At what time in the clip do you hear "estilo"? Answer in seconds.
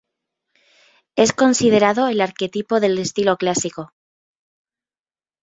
2.97-3.37